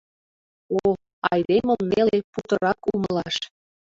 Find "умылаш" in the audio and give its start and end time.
2.91-3.35